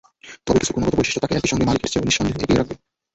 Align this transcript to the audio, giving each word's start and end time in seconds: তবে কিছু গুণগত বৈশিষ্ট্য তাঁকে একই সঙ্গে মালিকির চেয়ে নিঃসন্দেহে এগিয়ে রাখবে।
তবে 0.45 0.59
কিছু 0.59 0.73
গুণগত 0.73 0.93
বৈশিষ্ট্য 0.95 1.21
তাঁকে 1.21 1.37
একই 1.37 1.49
সঙ্গে 1.51 1.67
মালিকির 1.67 1.91
চেয়ে 1.91 2.05
নিঃসন্দেহে 2.05 2.37
এগিয়ে 2.37 2.59
রাখবে। 2.59 2.75